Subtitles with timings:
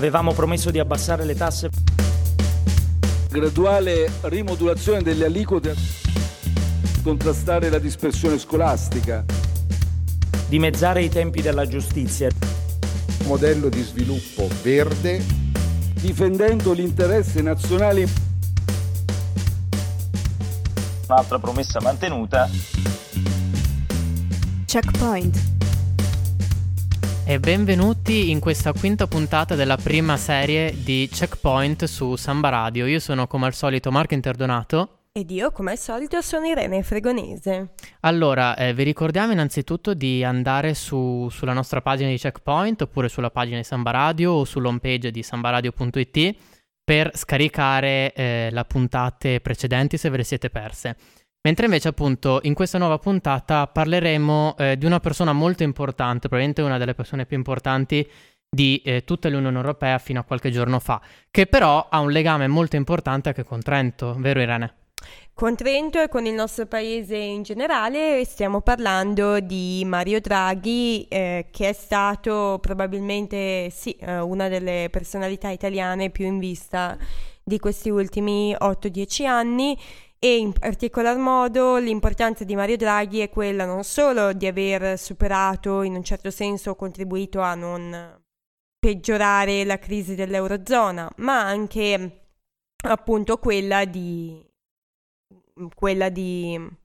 [0.00, 1.68] Avevamo promesso di abbassare le tasse.
[3.28, 5.76] Graduale rimodulazione delle aliquote.
[7.02, 9.22] Contrastare la dispersione scolastica.
[10.48, 12.30] Dimezzare i tempi della giustizia.
[13.26, 15.22] Modello di sviluppo verde.
[15.92, 18.08] Difendendo l'interesse nazionale.
[21.08, 22.48] Un'altra promessa mantenuta.
[24.64, 25.59] Checkpoint
[27.30, 32.86] e benvenuti in questa quinta puntata della prima serie di Checkpoint su Samba Radio.
[32.86, 35.02] Io sono come al solito Marco Interdonato.
[35.12, 37.74] Ed io, come al solito, sono Irene Fregonese.
[38.00, 43.30] Allora, eh, vi ricordiamo innanzitutto di andare su, sulla nostra pagina di Checkpoint oppure sulla
[43.30, 46.36] pagina di Samba Radio o sull'home page di sambaradio.it
[46.82, 50.96] per scaricare eh, le puntate precedenti se ve le siete perse.
[51.42, 56.60] Mentre invece appunto in questa nuova puntata parleremo eh, di una persona molto importante, probabilmente
[56.60, 58.06] una delle persone più importanti
[58.46, 62.46] di eh, tutta l'Unione Europea fino a qualche giorno fa, che però ha un legame
[62.46, 64.74] molto importante anche con Trento, vero Irene?
[65.32, 71.46] Con Trento e con il nostro paese in generale stiamo parlando di Mario Draghi eh,
[71.50, 76.98] che è stato probabilmente sì, eh, una delle personalità italiane più in vista
[77.42, 79.78] di questi ultimi 8-10 anni
[80.22, 85.80] e in particolar modo l'importanza di Mario Draghi è quella non solo di aver superato,
[85.80, 88.20] in un certo senso contribuito a non
[88.78, 92.26] peggiorare la crisi dell'Eurozona, ma anche
[92.84, 94.46] appunto quella di
[95.74, 96.78] quella di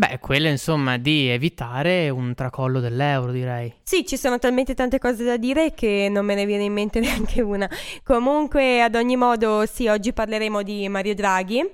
[0.00, 3.70] Beh, quella insomma di evitare un tracollo dell'euro, direi.
[3.82, 7.00] Sì, ci sono talmente tante cose da dire che non me ne viene in mente
[7.04, 7.68] neanche una.
[8.02, 11.70] Comunque, ad ogni modo, sì, oggi parleremo di Mario Draghi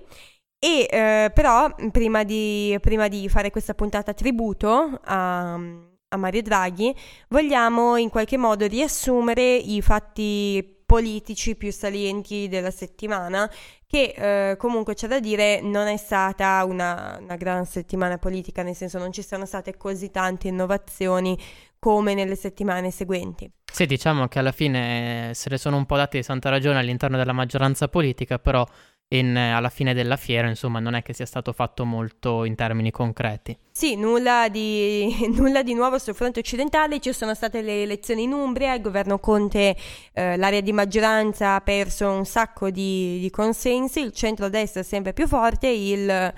[0.58, 6.94] e eh, però prima di, prima di, fare questa puntata tributo a, a Mario Draghi,
[7.28, 13.50] vogliamo in qualche modo riassumere i fatti politici più salienti della settimana,
[13.86, 18.76] che eh, comunque c'è da dire non è stata una, una, gran settimana politica, nel
[18.76, 21.36] senso non ci sono state così tante innovazioni
[21.78, 23.50] come nelle settimane seguenti.
[23.70, 27.16] Sì, diciamo che alla fine se ne sono un po' date di santa ragione all'interno
[27.16, 28.66] della maggioranza politica, però
[29.08, 32.90] in, alla fine della fiera, insomma, non è che sia stato fatto molto in termini
[32.90, 33.56] concreti.
[33.70, 38.32] Sì, nulla di, nulla di nuovo sul fronte occidentale, ci sono state le elezioni in
[38.32, 39.76] Umbria, il governo Conte,
[40.12, 45.12] eh, l'area di maggioranza ha perso un sacco di, di consensi, il centro-destra è sempre
[45.12, 46.32] più forte, il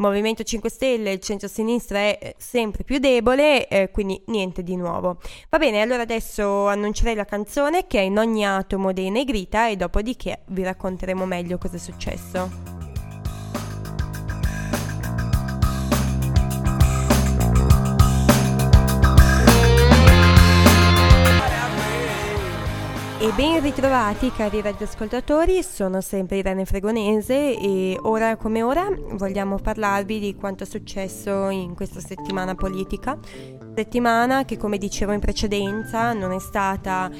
[0.00, 5.18] Movimento 5 Stelle, il centro-sinistra è eh, sempre più debole, eh, quindi niente di nuovo.
[5.50, 9.76] Va bene, allora adesso annuncerei la canzone che è in ogni atomo dei Negrita e
[9.76, 12.79] dopodiché vi racconteremo meglio cosa è successo.
[23.36, 30.34] Ben ritrovati cari radioascoltatori, sono sempre Irene Fregonese e ora come ora vogliamo parlarvi di
[30.34, 33.18] quanto è successo in questa settimana politica.
[33.74, 37.10] Settimana che come dicevo in precedenza non è stata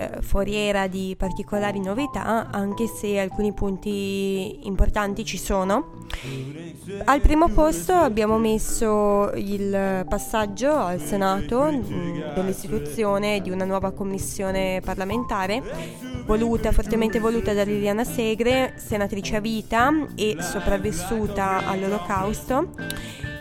[0.00, 6.06] eh, foriera di particolari novità, anche se alcuni punti importanti ci sono.
[7.04, 13.90] Al primo posto abbiamo messo il passaggio al Senato mh, mm, dell'istituzione di una nuova
[13.90, 15.62] commissione parlamentare,
[16.26, 22.68] voluta, fortemente voluta da Liliana Segre, senatrice a vita e sopravvissuta all'olocausto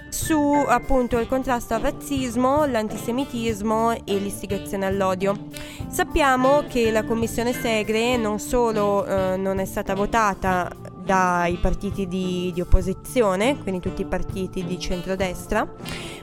[0.09, 5.47] su appunto il contrasto al razzismo, l'antisemitismo e l'istigazione all'odio.
[5.89, 10.69] Sappiamo che la commissione Segre non solo eh, non è stata votata
[11.07, 15.65] dai partiti di, di, opposizione, quindi tutti i partiti di centrodestra,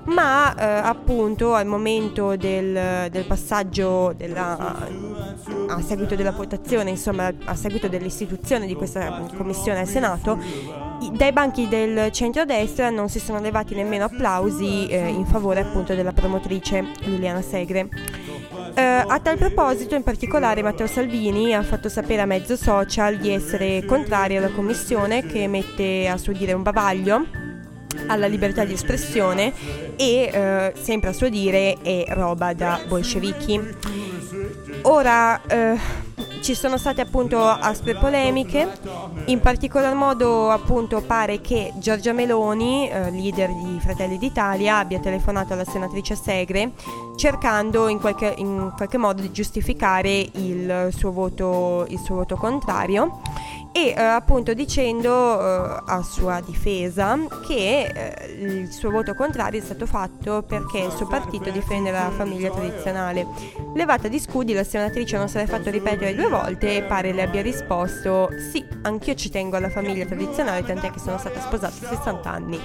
[0.05, 4.77] ma eh, appunto al momento del, del passaggio della,
[5.69, 10.39] a seguito della votazione, insomma a seguito dell'istituzione di questa commissione al Senato,
[11.13, 16.13] dai banchi del centrodestra non si sono levati nemmeno applausi eh, in favore appunto della
[16.13, 17.89] promotrice Liliana Segre.
[18.77, 23.31] Uh, a tal proposito, in particolare, Matteo Salvini ha fatto sapere a mezzo social di
[23.31, 27.25] essere contrario alla commissione che mette a suo dire un bavaglio
[28.09, 29.53] alla libertà di espressione
[29.95, 33.61] e, uh, sempre a suo dire, è roba da bolscevichi.
[34.83, 35.79] Ora, uh,
[36.45, 38.71] ci sono state appunto aspre polemiche,
[39.27, 45.55] in particolar modo appunto pare che Giorgia Meloni, eh, leader di Fratelli d'Italia, abbia telefonato
[45.55, 46.73] alla senatrice Segre
[47.17, 53.21] cercando in qualche, in qualche modo di giustificare il suo voto, il suo voto contrario
[53.77, 59.65] e eh, appunto dicendo eh, a sua difesa che eh, il suo voto contrario è
[59.65, 63.27] stato fatto perché il suo partito difende la famiglia tradizionale.
[63.75, 67.23] Levata di scudi, la senatrice non se l'è fatto ripetere due volte e pare le
[67.23, 71.97] abbia risposto sì, anch'io ci tengo alla famiglia tradizionale, tant'è che sono stata sposata a
[71.97, 72.61] 60 anni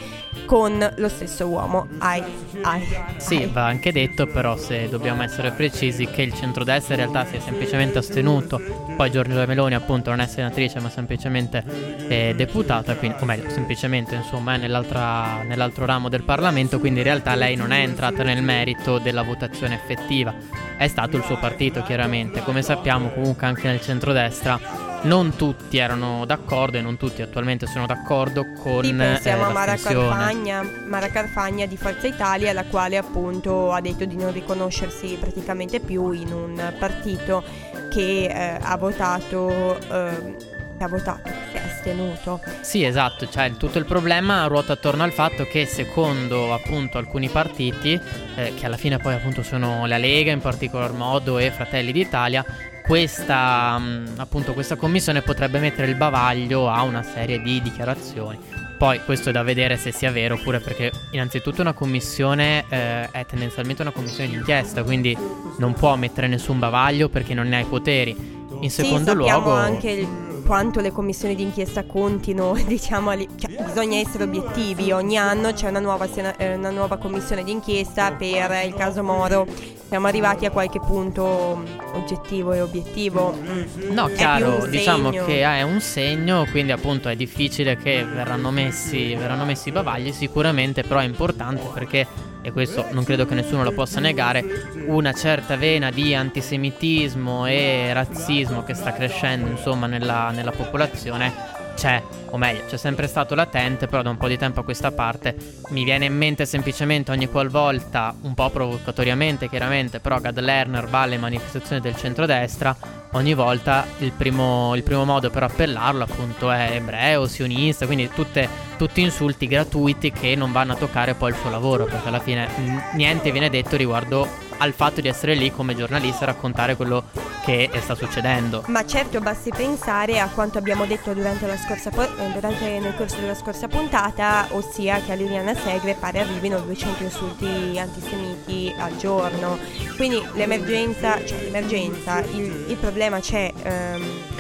[0.46, 1.88] con lo stesso uomo.
[1.98, 2.24] Ai,
[2.62, 2.84] ai.
[3.18, 7.38] Sì, va anche detto però se dobbiamo essere precisi che il centrodestra in realtà si
[7.38, 8.62] è semplicemente astenuto,
[8.96, 11.64] poi Giorgio Meloni appunto non è senatrice ma semplicemente
[12.08, 17.36] eh, deputata, quindi, o meglio, semplicemente insomma è nell'altro ramo del Parlamento, quindi in realtà
[17.36, 20.34] lei non è entrata nel merito della votazione effettiva,
[20.78, 26.26] è stato il suo partito chiaramente, come sappiamo comunque anche nel centrodestra non tutti erano
[26.26, 31.08] d'accordo e non tutti attualmente sono d'accordo con sì, pensiamo eh, a Mara Carfagna, Mara
[31.08, 36.34] Carfagna di Forza Italia la quale appunto ha detto di non riconoscersi praticamente più in
[36.34, 37.44] un partito
[37.90, 42.42] che eh, ha votato eh, ha votato, si è astenuto.
[42.62, 48.00] Sì, esatto, cioè tutto il problema ruota attorno al fatto che secondo appunto alcuni partiti,
[48.36, 52.46] eh, che alla fine poi appunto sono la Lega in particolar modo e Fratelli d'Italia,
[52.90, 58.40] questa, mm, appunto, questa commissione potrebbe mettere il bavaglio a una serie di dichiarazioni.
[58.80, 63.26] Poi questo è da vedere se sia vero oppure perché innanzitutto una commissione eh, è
[63.26, 65.16] tendenzialmente una commissione d'inchiesta, quindi
[65.58, 68.16] non può mettere nessun bavaglio perché non ne ha i poteri.
[68.62, 74.24] In secondo sì, luogo anche il quanto le commissioni d'inchiesta contino, diciamo, cioè, bisogna essere
[74.24, 74.92] obiettivi.
[74.92, 76.08] Ogni anno c'è una nuova,
[76.38, 79.46] eh, una nuova commissione d'inchiesta per il caso Moro.
[79.88, 81.64] Siamo arrivati a qualche punto
[81.94, 83.38] oggettivo e obiettivo.
[83.40, 83.92] Mm.
[83.92, 89.46] No, chiaro, diciamo che è un segno, quindi appunto è difficile che verranno messi, verranno
[89.46, 92.08] messi i bavagli, sicuramente però è importante perché
[92.42, 94.44] e questo non credo che nessuno lo possa negare,
[94.86, 102.04] una certa vena di antisemitismo e razzismo che sta crescendo insomma nella, nella popolazione c'è,
[102.32, 105.34] o meglio, c'è sempre stato latente, però da un po' di tempo a questa parte
[105.70, 111.04] mi viene in mente semplicemente ogni qualvolta, un po' provocatoriamente chiaramente, però Gad Lerner va
[111.04, 112.76] alle manifestazioni del centrodestra,
[113.14, 118.50] ogni volta il primo, il primo modo per appellarlo appunto è ebreo, sionista, quindi tutte,
[118.78, 122.50] tutti insulti gratuiti che non vanno a toccare poi il suo lavoro, perché alla fine
[122.96, 124.28] niente viene detto riguardo
[124.60, 127.04] al fatto di essere lì come giornalista a raccontare quello
[127.44, 128.64] che sta succedendo.
[128.68, 132.96] Ma certo basti pensare a quanto abbiamo detto durante la scorsa po- eh, durante nel
[132.96, 138.96] corso della scorsa puntata, ossia che a Liliana Segre pare arrivino 200 insulti antisemiti al
[138.98, 139.58] giorno.
[139.96, 143.52] Quindi l'emergenza, cioè l'emergenza, il, il problema c'è.
[143.64, 144.38] Um,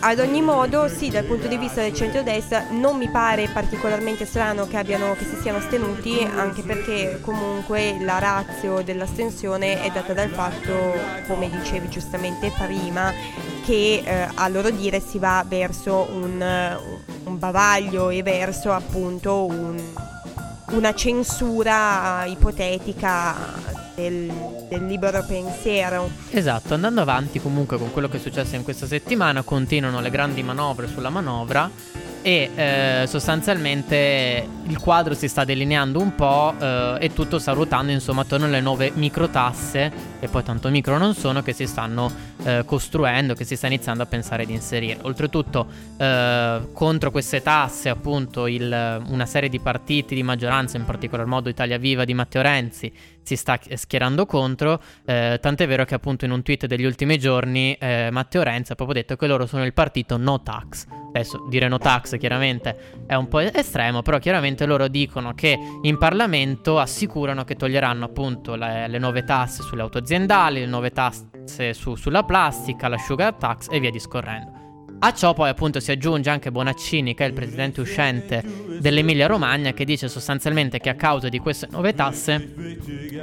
[0.00, 4.66] ad ogni modo, sì, dal punto di vista del centrodestra non mi pare particolarmente strano
[4.66, 10.30] che, abbiano, che si siano astenuti, anche perché comunque la razio dell'astensione è data dal
[10.30, 10.72] fatto,
[11.26, 13.12] come dicevi giustamente prima,
[13.64, 16.78] che eh, a loro dire si va verso un,
[17.24, 19.78] un bavaglio e verso appunto un,
[20.70, 24.32] una censura ipotetica del,
[24.68, 26.10] del, libero pensiero.
[26.30, 30.42] Esatto, andando avanti comunque con quello che è successo in questa settimana, continuano le grandi
[30.42, 31.70] manovre sulla manovra
[32.22, 37.90] e eh, sostanzialmente il quadro si sta delineando un po' eh, e tutto sta ruotando
[37.90, 42.10] insomma attorno alle nuove microtasse che poi tanto micro non sono che si stanno
[42.44, 44.98] eh, costruendo che si sta iniziando a pensare di inserire.
[45.02, 51.26] Oltretutto eh, contro queste tasse appunto il, una serie di partiti di maggioranza in particolar
[51.26, 56.24] modo Italia Viva di Matteo Renzi si sta schierando contro eh, tant'è vero che appunto
[56.24, 59.64] in un tweet degli ultimi giorni eh, Matteo Renzi ha proprio detto che loro sono
[59.64, 60.86] il partito no tax.
[61.12, 65.98] Adesso dire no tax chiaramente è un po' estremo però chiaramente loro dicono che in
[65.98, 71.74] Parlamento assicurano che toglieranno appunto le, le nuove tasse sulle auto aziendali, le nuove tasse
[71.74, 74.59] su, sulla plastica, la sugar tax e via discorrendo.
[75.02, 78.44] A ciò poi appunto si aggiunge anche Bonaccini che è il presidente uscente
[78.80, 82.52] dell'Emilia Romagna che dice sostanzialmente che a causa di queste nuove tasse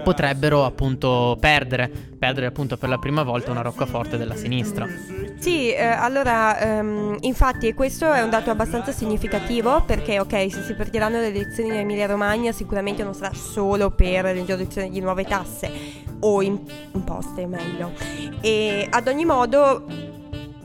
[0.04, 4.88] potrebbero appunto perdere, perdere appunto per la prima volta una roccaforte della sinistra.
[5.38, 10.74] Sì, eh, allora ehm, infatti questo è un dato abbastanza significativo perché ok se si
[10.74, 15.72] perderanno le elezioni in Emilia Romagna sicuramente non sarà solo per l'introduzione di nuove tasse
[16.22, 17.92] o imposte meglio
[18.42, 20.17] e ad ogni modo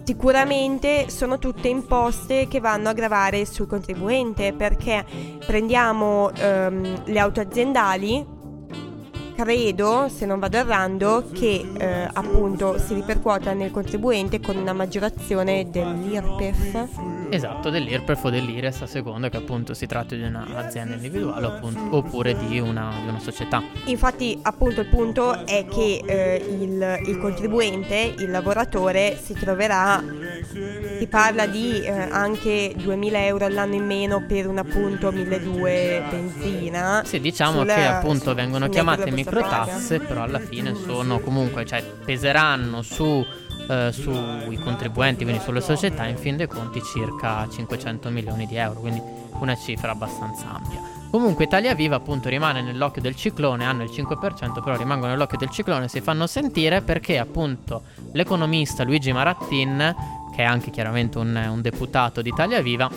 [0.04, 5.04] Sicuramente sono tutte imposte che vanno a gravare sul contribuente perché
[5.47, 8.26] prendiamo ehm, le auto aziendali,
[9.37, 15.71] credo, se non vado errando, che eh, appunto si ripercuota nel contribuente con una maggiorazione
[15.71, 17.21] dell'IRPEF.
[17.34, 22.36] Esatto, dell'IRPEF o dell'IRES a seconda che appunto si tratti di un'azienda individuale appunto, oppure
[22.36, 23.62] di una, di una, società.
[23.86, 30.02] Infatti appunto il punto è che eh, il, il contribuente, il lavoratore, si troverà
[30.98, 37.02] si parla di eh, anche 2000 euro all'anno in meno per un appunto 1200 benzina.
[37.04, 42.82] Sì, diciamo sulla, che appunto vengono chiamate microtasse, però alla fine sono comunque, cioè peseranno
[42.82, 43.24] su
[43.69, 48.81] eh, sui contribuenti, quindi sulle società, in fin dei conti circa 500 milioni di euro,
[48.81, 49.02] quindi
[49.38, 50.81] una cifra abbastanza ampia.
[51.11, 55.50] Comunque Italia Viva appunto rimane nell'occhio del ciclone, hanno il 5%, però rimangono nell'occhio del
[55.50, 59.95] ciclone, si fanno sentire perché appunto l'economista Luigi Marattin,
[60.35, 62.90] che è anche chiaramente un, un deputato di Italia Viva,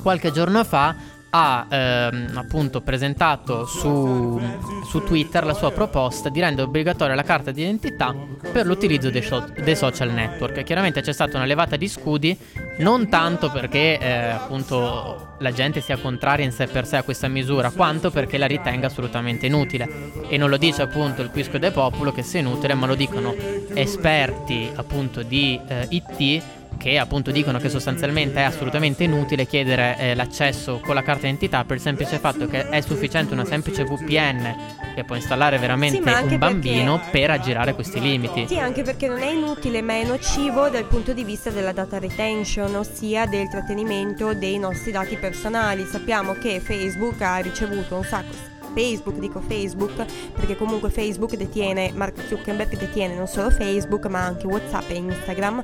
[0.00, 0.94] qualche giorno fa
[1.36, 4.40] ha ehm, appunto presentato su,
[4.86, 8.14] su, Twitter la sua proposta di rendere obbligatoria la carta d'identità
[8.52, 10.62] per l'utilizzo dei, so- dei, social network.
[10.62, 12.38] Chiaramente c'è stata una levata di scudi,
[12.78, 17.26] non tanto perché eh, appunto la gente sia contraria in sé per sé a questa
[17.26, 20.12] misura, quanto perché la ritenga assolutamente inutile.
[20.28, 23.34] E non lo dice appunto il Quisco de Populo che sia inutile, ma lo dicono
[23.74, 26.42] esperti appunto di eh, IT
[26.76, 31.64] che appunto dicono che sostanzialmente è assolutamente inutile chiedere eh, l'accesso con la carta d'identità
[31.64, 36.08] per il semplice fatto che è sufficiente una semplice VPN che può installare veramente sì,
[36.08, 37.10] un bambino perché...
[37.10, 38.46] per aggirare questi limiti.
[38.46, 41.98] Sì, anche perché non è inutile ma è nocivo dal punto di vista della data
[41.98, 45.84] retention, ossia del trattenimento dei nostri dati personali.
[45.84, 49.92] Sappiamo che Facebook ha ricevuto un sacco Facebook, dico Facebook,
[50.34, 55.62] perché comunque Facebook detiene, Mark Zuckerberg detiene non solo Facebook ma anche Whatsapp e Instagram.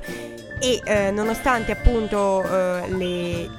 [0.59, 3.49] E eh, nonostante appunto eh, le,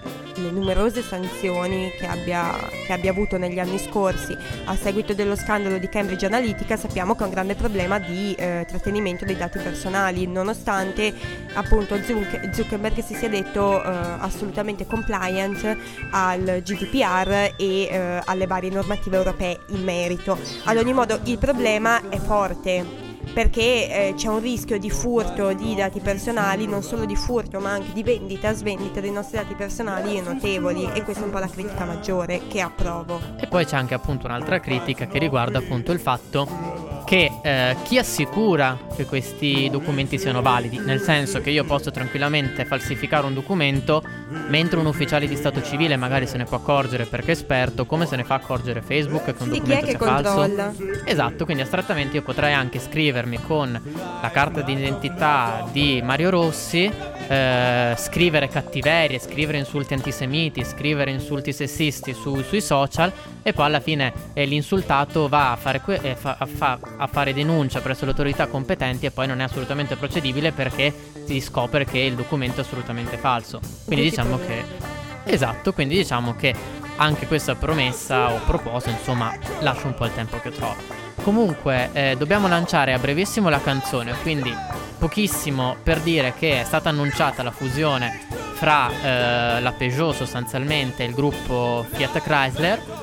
[0.42, 4.36] le, numerose sanzioni che abbia, che abbia, avuto negli anni scorsi.
[4.64, 8.64] A seguito dello scandalo di Cambridge Analytica sappiamo che è un grande problema di eh,
[8.66, 11.12] trattenimento dei dati personali nonostante
[11.54, 15.76] appunto Zuckerberg si sia detto eh, assolutamente compliant
[16.10, 20.38] al GDPR e eh, alle varie normative europee in merito.
[20.64, 25.74] Ad ogni modo il problema è forte perché eh, c'è un rischio di furto di
[25.74, 30.20] dati personali, non solo di furto ma anche di vendita, svendita dei nostri dati personali
[30.20, 33.20] notevoli e questa è un po' la critica maggiore che approvo.
[33.40, 37.98] E poi c'è anche appunto un'altra critica che riguarda appunto il fatto che eh, chi
[37.98, 44.02] assicura che questi documenti siano validi, nel senso che io posso tranquillamente falsificare un documento
[44.48, 48.06] mentre un ufficiale di stato civile magari se ne può accorgere perché è esperto, come
[48.06, 50.72] se ne fa accorgere Facebook che un sì, documento sia controlla?
[50.74, 51.02] falso?
[51.04, 53.78] Esatto, quindi astrattamente io potrei anche scrivermi con
[54.22, 56.90] la carta d'identità di Mario Rossi,
[57.28, 63.80] eh, scrivere cattiverie, scrivere insulti antisemiti, scrivere insulti sessisti su, sui social e poi alla
[63.80, 68.12] fine eh, l'insultato va a fare, que- eh, fa- fa- a fare denuncia presso le
[68.12, 70.94] autorità competenti e poi non è assolutamente procedibile perché
[71.26, 73.60] si scopre che il documento è assolutamente falso.
[73.84, 74.90] Quindi diciamo che...
[75.24, 76.54] Esatto, quindi diciamo che
[76.96, 80.76] anche questa promessa o proposta, insomma, lascia un po' il tempo che trova.
[81.22, 84.54] Comunque, eh, dobbiamo lanciare a brevissimo la canzone, quindi
[84.98, 88.20] pochissimo per dire che è stata annunciata la fusione
[88.54, 93.01] fra eh, la Peugeot sostanzialmente e il gruppo Fiat Chrysler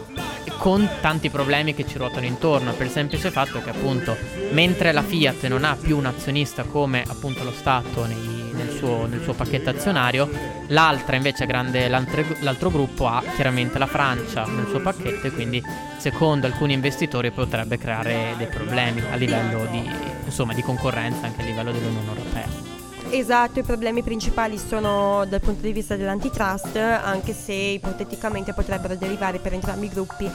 [0.59, 4.15] con tanti problemi che ci ruotano intorno, per il semplice fatto che appunto
[4.51, 9.05] mentre la Fiat non ha più un azionista come appunto lo Stato nei, nel, suo,
[9.05, 10.29] nel, suo, pacchetto azionario,
[10.67, 15.63] l'altra invece grande, l'altro, gruppo ha chiaramente la Francia nel suo pacchetto e quindi
[15.97, 19.89] secondo alcuni investitori potrebbe creare dei problemi a livello di,
[20.25, 22.68] insomma, di concorrenza anche a livello dell'Unione Europea.
[23.11, 29.39] Esatto, i problemi principali sono dal punto di vista dell'antitrust, anche se ipoteticamente potrebbero derivare
[29.39, 30.29] per entrambi i gruppi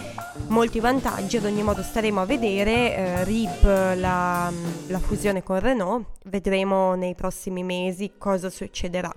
[0.48, 4.52] molti vantaggi, ad ogni modo staremo a vedere, eh, RIP la,
[4.88, 9.12] la fusione con Renault, vedremo nei prossimi mesi cosa succederà.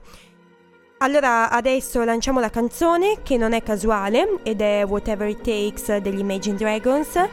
[0.99, 6.19] Allora adesso lanciamo la canzone che non è casuale ed è Whatever It Takes degli
[6.19, 7.27] Imagine Dragons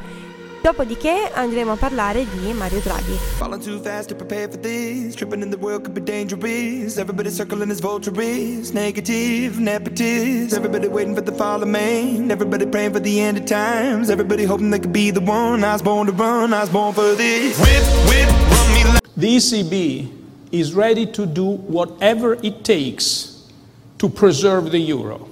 [0.65, 3.19] Dopodiché andremo a parlare di Mario Draghi.
[3.37, 5.15] Falling too fast to prepare for this.
[5.15, 6.97] Tripping in the world could be dangerous.
[6.97, 8.73] Everybody circling as vultures.
[8.73, 10.55] Negative, nepotist.
[10.55, 12.31] Everybody waiting for the fall of man.
[12.31, 14.09] Everybody praying for the end of times.
[14.09, 15.63] Everybody hoping they could be the one.
[15.63, 16.55] I was born to run.
[16.55, 17.61] I was born for this.
[17.61, 19.03] Whip, whip, run me like.
[19.19, 20.09] The ECB
[20.51, 23.51] is ready to do whatever it takes
[23.99, 25.29] to preserve the euro.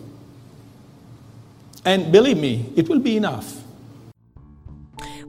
[1.87, 3.62] And believe me, it will be enough.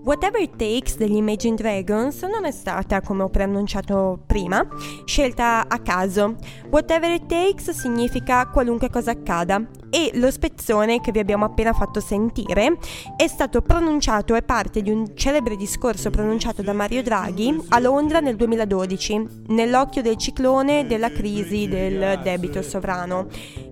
[0.04, 4.68] Whatever It Takes degli Imagine Dragons non è stata, come ho preannunciato prima,
[5.06, 6.36] scelta a caso.
[6.70, 12.02] Whatever It Takes significa qualunque cosa accada e lo spezzone che vi abbiamo appena fatto
[12.02, 12.78] sentire
[13.16, 18.20] è stato pronunciato, è parte di un celebre discorso pronunciato da Mario Draghi a Londra
[18.20, 23.28] nel 2012, nell'occhio del ciclone della crisi del debito sovrano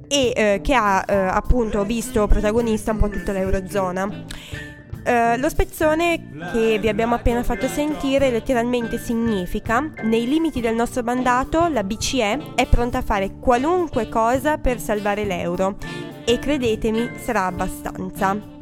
[0.08, 4.71] e eh, che ha eh, appunto visto protagonista un po' tutta l'Eurozona.
[5.04, 11.02] Uh, lo spezzone che vi abbiamo appena fatto sentire letteralmente significa nei limiti del nostro
[11.02, 15.78] mandato la BCE è pronta a fare qualunque cosa per salvare l'euro
[16.24, 18.61] e credetemi sarà abbastanza.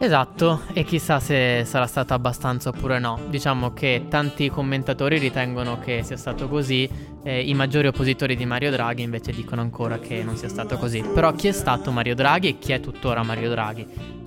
[0.00, 3.18] Esatto, e chissà se sarà stato abbastanza oppure no.
[3.28, 6.88] Diciamo che tanti commentatori ritengono che sia stato così,
[7.24, 11.02] eh, i maggiori oppositori di Mario Draghi invece dicono ancora che non sia stato così.
[11.02, 13.86] Però chi è stato Mario Draghi e chi è tuttora Mario Draghi?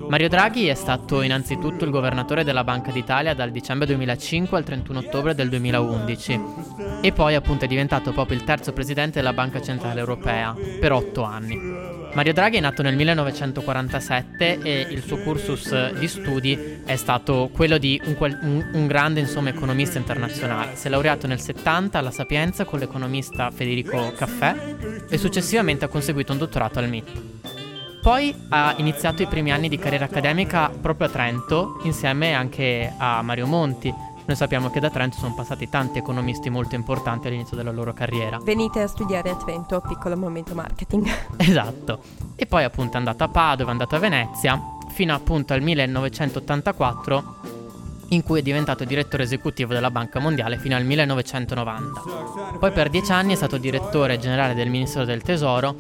[0.10, 5.00] Mario Draghi è stato innanzitutto il governatore della Banca d'Italia dal dicembre 2005 al 31
[5.00, 6.40] ottobre del 2011
[7.02, 11.24] e poi appunto è diventato proprio il terzo presidente della Banca Centrale Europea per otto
[11.24, 12.01] anni.
[12.14, 17.78] Mario Draghi è nato nel 1947 e il suo cursus di studi è stato quello
[17.78, 20.76] di un, un, un, grande insomma, economista internazionale.
[20.76, 24.76] Si è laureato nel 70 alla Sapienza con l'economista Federico Caffè
[25.10, 27.22] e successivamente ha conseguito un dottorato al MIT.
[28.02, 33.22] Poi ha iniziato i primi anni di carriera accademica proprio a Trento insieme anche a
[33.22, 33.94] Mario Monti,
[34.26, 38.40] noi sappiamo che da Trento sono passati tanti economisti molto importanti all'inizio della loro carriera.
[38.42, 41.10] Venite a studiare a Trento, piccolo momento marketing.
[41.42, 42.02] Esatto.
[42.36, 47.60] E poi appunto è andato a Padova, è andato a Venezia, fino appunto al 1984
[48.10, 52.02] in cui è diventato direttore esecutivo della Banca Mondiale fino al 1990.
[52.60, 55.76] Poi per dieci anni è stato direttore generale del Ministero del Tesoro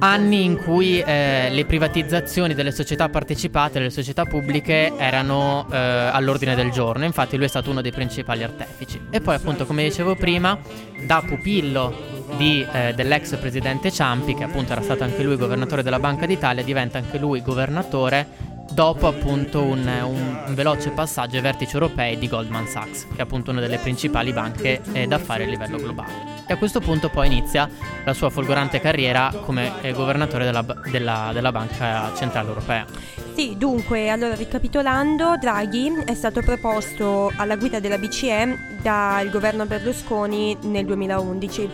[0.00, 6.54] anni in cui eh, le privatizzazioni delle società partecipate, delle società pubbliche, erano eh, all'ordine
[6.54, 7.04] del giorno.
[7.04, 9.00] Infatti, lui è stato uno dei principali artefici.
[9.10, 10.58] E poi, appunto, come dicevo prima,
[11.04, 15.98] da pupillo di, eh, dell'ex presidente Ciampi, che appunto era stato anche lui governatore della
[15.98, 21.74] Banca d'Italia, diventa anche lui governatore dopo appunto un, un, un, veloce passaggio ai vertici
[21.74, 25.78] europei di Goldman Sachs, che è appunto una delle principali banche eh, d'affari a livello
[25.78, 26.37] globale.
[26.48, 27.68] E a questo punto poi inizia
[28.04, 32.86] la sua folgorante carriera come eh, governatore della, della, della Banca Centrale Europea.
[33.34, 40.56] Sì, dunque, allora ricapitolando, Draghi è stato proposto alla guida della BCE dal governo Berlusconi
[40.62, 41.70] nel 2011.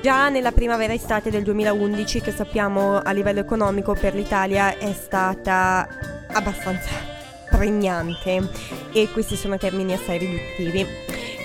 [0.00, 5.86] Già nella primavera-estate del 2011, che sappiamo a livello economico per l'Italia è stata
[6.32, 7.12] abbastanza
[7.50, 8.48] pregnante
[8.92, 10.86] e questi sono termini assai riduttivi.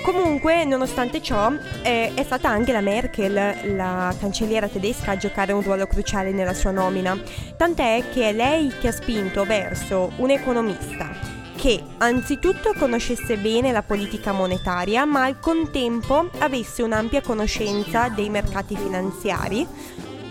[0.01, 1.51] Comunque, nonostante ciò,
[1.83, 6.53] eh, è stata anche la Merkel, la cancelliera tedesca, a giocare un ruolo cruciale nella
[6.53, 7.17] sua nomina.
[7.57, 13.83] Tant'è che è lei che ha spinto verso un economista che anzitutto conoscesse bene la
[13.83, 19.67] politica monetaria, ma al contempo avesse un'ampia conoscenza dei mercati finanziari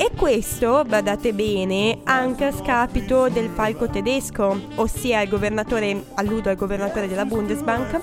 [0.01, 6.55] e questo, badate bene, anche a scapito del falco tedesco, ossia il governatore, alludo al
[6.55, 8.01] governatore della Bundesbank,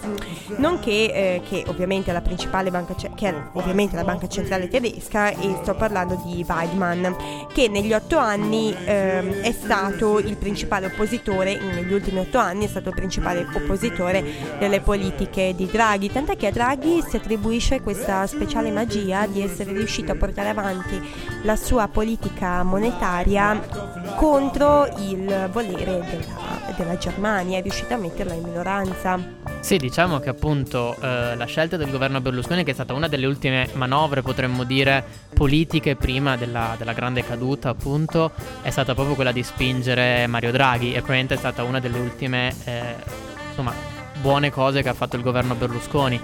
[0.58, 5.30] nonché eh, che ovviamente è la principale banca, che è ovviamente la banca centrale tedesca,
[5.30, 7.06] e sto parlando di Weidmann,
[7.54, 12.68] che negli otto anni eh, è stato il principale oppositore, negli ultimi otto anni è
[12.68, 14.22] stato il principale oppositore
[14.60, 19.72] delle politiche di Draghi, tant'è che a Draghi si attribuisce questa speciale magia di essere
[19.72, 21.02] riuscito a portare avanti
[21.44, 23.60] la sua politica monetaria
[24.16, 29.20] contro il volere della, della Germania, è riuscita a metterla in minoranza.
[29.60, 33.26] Sì, diciamo che appunto eh, la scelta del governo Berlusconi, che è stata una delle
[33.26, 39.32] ultime manovre, potremmo dire, politiche prima della, della, grande caduta, appunto, è stata proprio quella
[39.32, 42.96] di spingere Mario Draghi e probabilmente è stata una delle ultime, eh,
[43.50, 46.20] insomma, buone cose che ha fatto il governo Berlusconi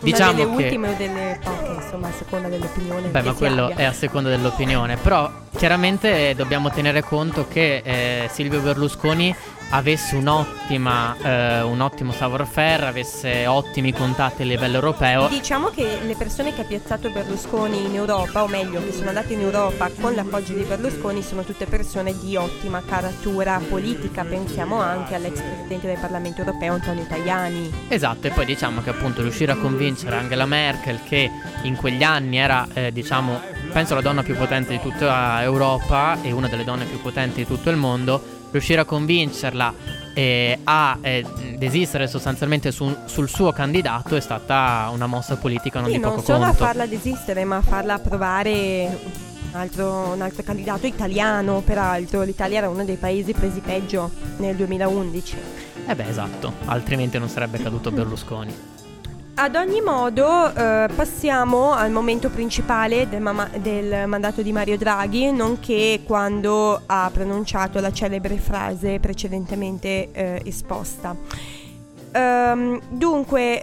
[0.00, 0.62] Diciamo delle che...
[0.64, 3.08] ultime o delle poche, insomma, a seconda dell'opinione.
[3.08, 3.76] Beh, ma quello abbia.
[3.76, 4.96] è a seconda dell'opinione.
[4.96, 9.34] Però chiaramente dobbiamo tenere conto che eh, Silvio Berlusconi
[9.70, 15.28] avesse un'ottima, eh, un ottimo savoir-faire, avesse ottimi contatti a livello europeo.
[15.28, 19.34] Diciamo che le persone che ha piazzato Berlusconi in Europa, o meglio, che sono andate
[19.34, 24.24] in Europa con l'appoggio di Berlusconi, sono tutte persone di ottima caratura politica.
[24.24, 27.72] Pensiamo anche all'ex presidente del Parlamento europeo Antonio Tajani.
[27.88, 31.30] Esatto, e poi diciamo che appunto riuscire a convincere Angela Merkel, che
[31.62, 33.40] in quegli anni era, eh, diciamo,
[33.72, 37.46] penso la donna più potente di tutta Europa e una delle donne più potenti di
[37.46, 39.74] tutto il mondo, riuscire a convincerla
[40.14, 41.24] eh, a eh,
[41.56, 46.16] desistere sostanzialmente su, sul suo candidato è stata una mossa politica non sì, di poco
[46.16, 46.32] conto.
[46.32, 48.98] Non solo a farla desistere, ma a farla approvare
[49.52, 52.22] un altro, un altro candidato italiano, peraltro.
[52.22, 55.36] L'Italia era uno dei paesi presi peggio nel 2011.
[55.86, 58.77] Eh beh, esatto, altrimenti non sarebbe caduto Berlusconi.
[59.40, 65.30] Ad ogni modo, eh, passiamo al momento principale del, mama- del, mandato di Mario Draghi,
[65.30, 71.14] nonché quando ha pronunciato la celebre frase precedentemente eh, esposta.
[72.12, 73.62] Um, dunque,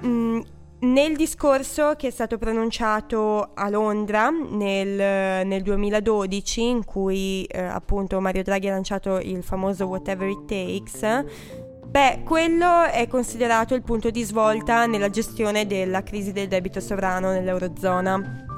[0.00, 0.44] um,
[0.82, 8.18] Nel discorso che è stato pronunciato a Londra nel, nel 2012, in cui eh, appunto
[8.18, 11.24] Mario Draghi ha lanciato il famoso Whatever It Takes,
[11.90, 17.30] beh, quello è considerato il punto di svolta nella gestione della crisi del debito sovrano
[17.32, 18.49] nell'Eurozona.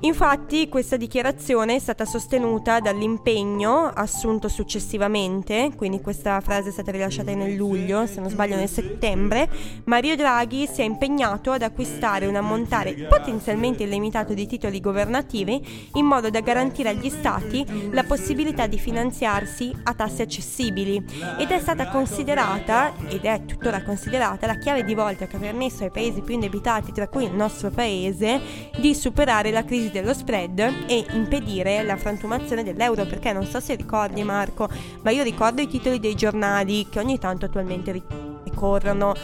[0.00, 7.34] Infatti questa dichiarazione è stata sostenuta dall'impegno assunto successivamente, quindi questa frase è stata rilasciata
[7.34, 9.48] nel luglio, se non sbaglio nel settembre,
[9.84, 16.04] Mario Draghi si è impegnato ad acquistare un ammontare potenzialmente illimitato di titoli governativi in
[16.04, 21.02] modo da garantire agli stati la possibilità di finanziarsi a tassi accessibili.
[21.38, 25.84] Ed è stata considerata, ed è tuttora considerata, la chiave di volta che ha permesso
[25.84, 28.40] ai paesi più indebitati, tra cui il nostro paese,
[28.78, 33.74] di superare la crisi dello spread e impedire la frantumazione dell'euro perché non so se
[33.74, 34.68] ricordi Marco
[35.02, 38.02] ma io ricordo i titoli dei giornali che ogni tanto attualmente
[38.44, 39.14] ricorrono.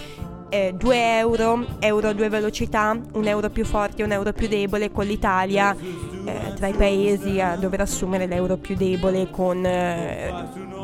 [0.49, 5.07] Eh, 2 euro, euro due velocità, un euro più forte un euro più debole con
[5.07, 10.31] l'Italia eh, tra i paesi a dover assumere l'euro più debole con eh,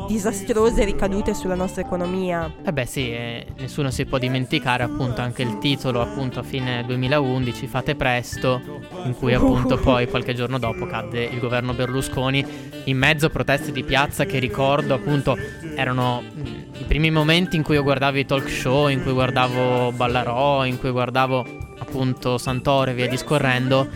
[0.09, 2.51] disastrose ricadute sulla nostra economia.
[2.65, 6.83] Eh beh sì, eh, nessuno si può dimenticare appunto anche il titolo appunto a fine
[6.83, 8.59] 2011, Fate presto,
[9.03, 12.43] in cui appunto poi qualche giorno dopo cadde il governo Berlusconi
[12.85, 15.37] in mezzo a proteste di piazza che ricordo appunto
[15.75, 16.45] erano mm,
[16.79, 20.79] i primi momenti in cui io guardavo i talk show, in cui guardavo Ballarò, in
[20.79, 23.87] cui guardavo appunto Santoro e via discorrendo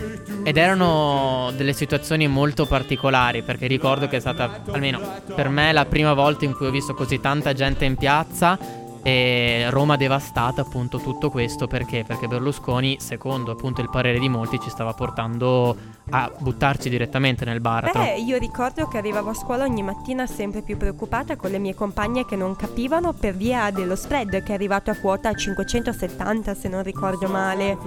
[0.44, 5.00] ed erano delle situazioni molto particolari perché ricordo che è stata almeno
[5.36, 8.60] per me la prima volta in cui ho visto così tanta gente in piazza
[9.04, 12.06] e Roma devastata appunto tutto questo perché?
[12.08, 15.76] Perché Berlusconi, secondo appunto il parere di molti, ci stava portando
[16.10, 18.00] a buttarci direttamente nel baratro.
[18.00, 21.76] Beh, io ricordo che arrivavo a scuola ogni mattina sempre più preoccupata con le mie
[21.76, 26.68] compagne che non capivano per via dello spread che è arrivato a quota 570 se
[26.70, 27.78] non ricordo male.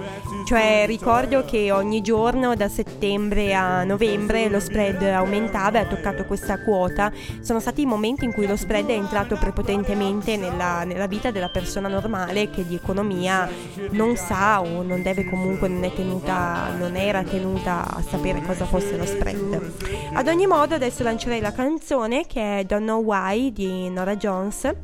[0.45, 6.25] Cioè ricordo che ogni giorno da settembre a novembre lo spread aumentava e ha toccato
[6.25, 7.11] questa quota.
[7.41, 11.49] Sono stati i momenti in cui lo spread è entrato prepotentemente nella, nella vita della
[11.49, 13.49] persona normale che di economia
[13.91, 18.65] non sa o non deve comunque non, è tenuta, non era tenuta a sapere cosa
[18.65, 19.71] fosse lo spread.
[20.13, 24.65] Ad ogni modo adesso lancerei la canzone che è Don't Know Why di Nora Jones
[24.65, 24.75] e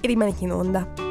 [0.00, 1.05] rimanete in onda.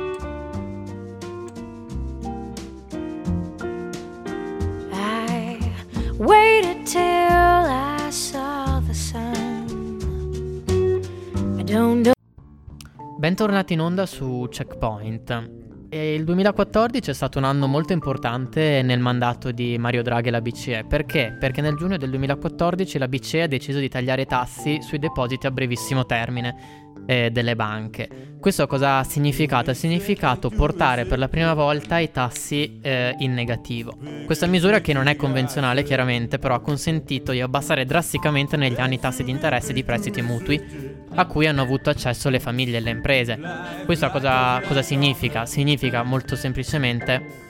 [13.25, 15.49] Bentornati in onda su Checkpoint.
[15.89, 20.31] E il 2014 è stato un anno molto importante nel mandato di Mario Draghi e
[20.31, 20.85] la BCE.
[20.87, 21.35] Perché?
[21.39, 25.49] Perché nel giugno del 2014 la BCE ha deciso di tagliare tassi sui depositi a
[25.49, 28.33] brevissimo termine eh, delle banche.
[28.39, 29.71] Questo cosa ha significato?
[29.71, 33.97] Ha significato portare per la prima volta i tassi eh, in negativo.
[34.25, 38.95] Questa misura che non è convenzionale chiaramente, però ha consentito di abbassare drasticamente negli anni
[38.95, 42.81] i tassi di interesse di prestiti mutui a cui hanno avuto accesso le famiglie e
[42.81, 43.39] le imprese.
[43.85, 45.45] Questo cosa, cosa significa?
[45.45, 47.43] Significa molto semplicemente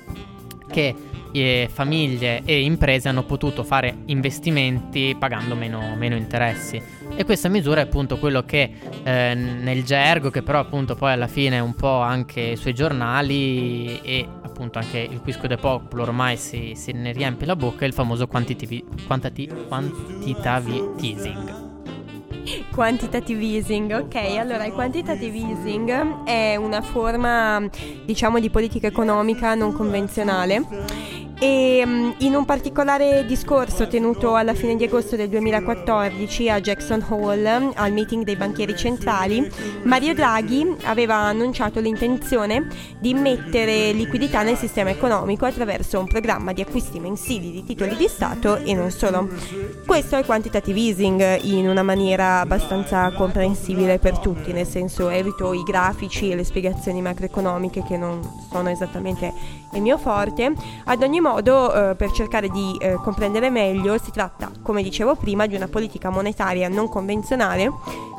[0.70, 0.96] che
[1.36, 6.82] e famiglie e imprese hanno potuto fare investimenti pagando meno, meno interessi.
[7.16, 8.72] E questa misura è appunto quello che
[9.04, 14.26] eh, nel gergo, che però appunto poi alla fine un po' anche sui giornali e
[14.42, 17.94] appunto anche il Quisco de Popolo ormai si, si ne riempie la bocca, è il
[17.94, 21.64] famoso quantitative, quantitative, quantitative easing.
[22.72, 27.68] Quantitative easing, ok, allora il quantitative easing è una forma
[28.06, 34.76] diciamo di politica economica non convenzionale e mm, in un particolare discorso tenuto alla fine
[34.76, 39.50] di agosto del 2014 a Jackson Hall al meeting dei banchieri centrali,
[39.84, 42.68] Mario Draghi aveva annunciato l'intenzione
[43.00, 48.08] di mettere liquidità nel sistema economico attraverso un programma di acquisti mensili di titoli di
[48.08, 49.28] Stato e non solo.
[49.86, 55.64] Questo è quantitative easing in una maniera abbastanza comprensibile per tutti, nel senso evito i
[55.64, 59.34] grafici e le spiegazioni macroeconomiche che non sono esattamente
[59.74, 60.54] il mio forte.
[60.86, 65.48] Ad ogni modo, eh, per cercare di eh, comprendere meglio, si tratta, come dicevo prima,
[65.48, 67.72] di una politica monetaria non convenzionale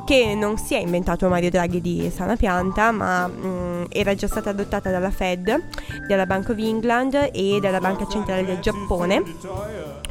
[0.04, 4.26] che non si è inventato Mario Draghi di sana pianta, ma mh, mm, era già
[4.26, 5.68] stata adottata dalla Fed,
[6.08, 10.05] dalla Bank of England e dalla Banca Centrale del Giappone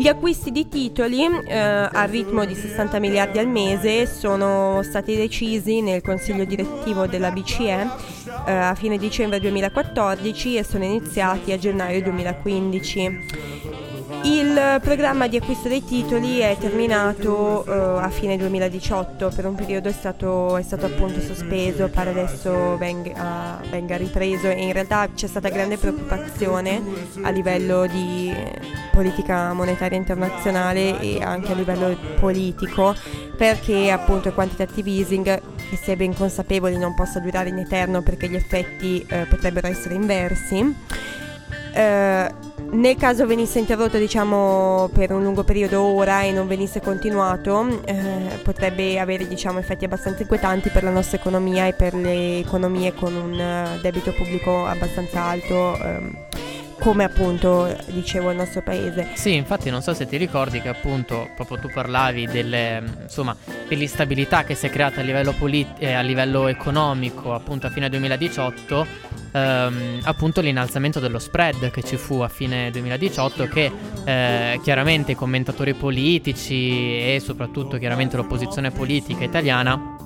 [0.00, 5.82] gli acquisti di titoli eh, a ritmo di 60 miliardi al mese sono stati decisi
[5.82, 7.86] nel consiglio direttivo della BCE
[8.46, 13.79] eh, a fine dicembre 2014 e sono iniziati a gennaio 2015.
[14.22, 19.88] Il programma di acquisto dei titoli è terminato eh, a fine 2018, per un periodo
[19.88, 25.26] è stato, è stato appunto sospeso, pare adesso venga, venga, ripreso e in realtà c'è
[25.26, 26.82] stata grande preoccupazione
[27.22, 28.30] a livello di
[28.92, 32.94] politica monetaria internazionale e anche a livello politico
[33.38, 38.02] perché appunto il quantitative easing, che si è ben consapevoli non possa durare in eterno
[38.02, 40.76] perché gli effetti eh, potrebbero essere inversi.
[41.72, 47.82] Eh, nel caso venisse interrotto diciamo per un lungo periodo ora e non venisse continuato
[47.84, 52.94] eh, potrebbe avere diciamo effetti abbastanza inquietanti per la nostra economia e per le economie
[52.94, 56.16] con un uh, debito pubblico abbastanza alto um,
[56.80, 59.10] come appunto dicevo il nostro paese.
[59.14, 63.36] Sì, infatti non so se ti ricordi che appunto proprio tu parlavi delle, insomma,
[63.68, 67.88] dell'instabilità che si è creata a livello, polit- eh, a livello economico appunto a fine
[67.90, 68.86] 2018
[69.32, 73.70] ehm, appunto l'innalzamento dello spread che ci fu a fine 2018 che
[74.04, 79.96] eh, chiaramente i commentatori politici e soprattutto chiaramente l'opposizione politica italiana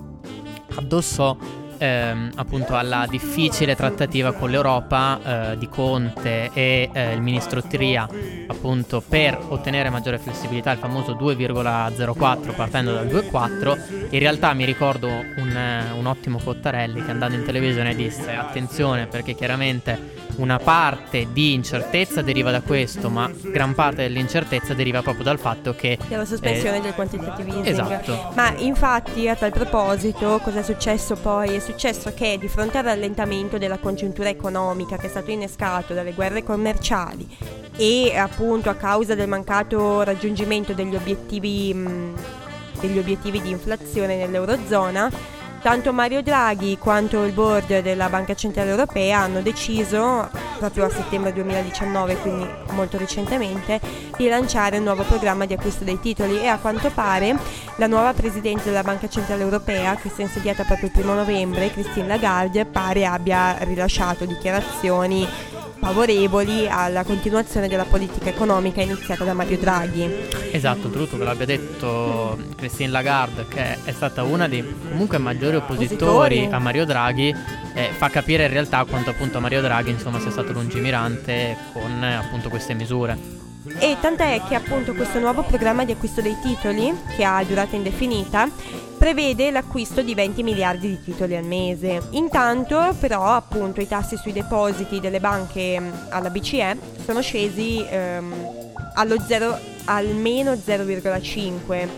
[0.76, 1.36] addossò
[1.78, 8.08] ehm, appunto alla difficile trattativa con l'Europa eh, di Conte e eh, il ministro Tria
[8.46, 14.08] appunto per ottenere maggiore flessibilità, il famoso 2,04 partendo dal 2,4.
[14.10, 19.06] In realtà mi ricordo un, eh, un ottimo Cottarelli che andando in televisione disse attenzione
[19.06, 25.24] perché chiaramente una parte di incertezza deriva da questo, ma gran parte dell'incertezza deriva proprio
[25.24, 25.98] dal fatto che...
[26.08, 27.66] Dalla sospensione eh, del quantitative easing.
[27.66, 28.32] Esatto.
[28.34, 31.54] Ma infatti a tal proposito cosa è successo poi?
[31.54, 36.12] È successo che di fronte al rallentamento della congiuntura economica che è stato innescato dalle
[36.12, 37.26] guerre commerciali
[37.76, 42.14] e appunto a causa del mancato raggiungimento degli obiettivi, mh,
[42.80, 45.10] degli obiettivi di inflazione nell'Eurozona,
[45.64, 51.32] tanto Mario Draghi quanto il board della Banca Centrale Europea hanno deciso, proprio a settembre
[51.32, 53.80] 2019, quindi molto recentemente,
[54.14, 56.38] di lanciare un nuovo programma di acquisto dei titoli.
[56.38, 57.34] E a quanto pare
[57.76, 61.70] la nuova Presidente della Banca Centrale Europea, che si è insediata proprio il primo novembre,
[61.70, 65.26] Christine Lagarde, pare abbia rilasciato dichiarazioni
[65.78, 70.08] favorevoli alla continuazione della politica economica iniziata da Mario Draghi.
[70.50, 76.38] Esatto, tutto che l'abbia detto Christine Lagarde, che è stata una dei comunque maggiori oppositori,
[76.38, 76.48] oppositori.
[76.50, 77.34] a Mario Draghi,
[77.74, 82.48] eh, fa capire in realtà quanto appunto Mario Draghi insomma sia stato lungimirante con appunto
[82.48, 83.43] queste misure.
[83.78, 88.48] E tant'è che appunto questo nuovo programma di acquisto dei titoli, che ha durata indefinita,
[88.98, 92.08] prevede l'acquisto di 20 miliardi di titoli al mese.
[92.10, 98.32] Intanto però appunto i tassi sui depositi delle banche mm, alla BCE sono scesi ehm,
[98.94, 101.88] allo 0, almeno 0,5.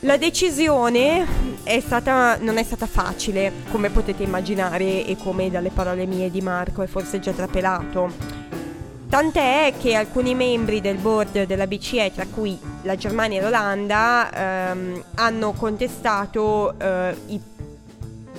[0.00, 1.24] La decisione
[1.62, 6.40] è stata, non è stata facile, come potete immaginare e come dalle parole mie di
[6.40, 8.31] Marco è forse già trapelato
[9.12, 15.04] Tant'è che alcuni membri del board della BCE, tra cui la Germania e l'Olanda, ehm,
[15.16, 17.40] hanno contestato eh, i,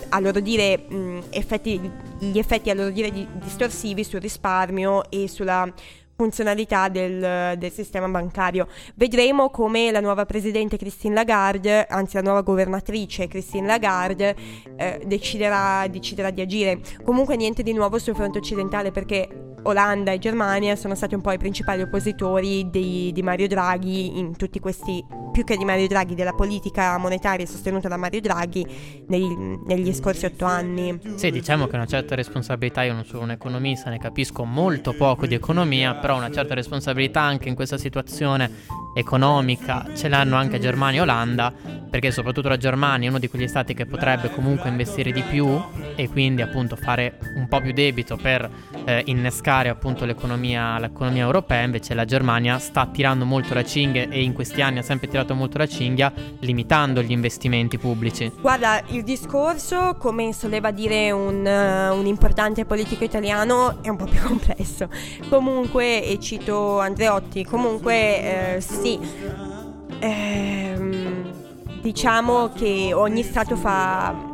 [0.09, 1.79] a loro dire, mh, effetti,
[2.17, 5.71] gli effetti a loro dire distorsivi sul risparmio e sulla
[6.15, 8.67] funzionalità del, del, sistema bancario.
[8.95, 14.35] Vedremo come la nuova presidente Christine Lagarde, anzi la nuova governatrice Christine Lagarde,
[14.75, 16.79] eh, deciderà, deciderà di agire.
[17.03, 21.31] Comunque niente di nuovo sul fronte occidentale perché Olanda e Germania sono stati un po'
[21.31, 26.15] i principali oppositori di, di, Mario Draghi in tutti questi, più che di Mario Draghi,
[26.15, 28.65] della politica monetaria sostenuta da Mario Draghi
[29.07, 29.33] negli,
[29.65, 30.99] negli scorsi otto anni.
[31.15, 35.25] Sì, diciamo che una certa responsabilità, io non sono un economista, ne capisco molto poco
[35.25, 38.51] di economia, però una certa responsabilità anche in questa situazione
[38.93, 41.53] economica ce l'hanno anche Germania e Olanda,
[41.89, 45.47] perché soprattutto la Germania è uno di quegli stati che potrebbe comunque investire di più
[45.95, 48.49] e quindi appunto fare un po' più debito per
[48.85, 54.23] eh, innescare appunto l'economia, l'economia, europea, invece la Germania sta tirando molto la cinghia e
[54.23, 58.31] in questi anni ha sempre tirato molto la cinghia limitando gli investimenti pubblici.
[58.41, 64.05] Guarda, il discorso, come soleva dire un, uh, un importante politico italiano, è un po'
[64.05, 64.89] più complesso.
[65.29, 68.99] Comunque, e cito Andreotti, comunque eh, sì.
[69.99, 71.31] Ehm,
[71.81, 74.32] diciamo che ogni Stato fa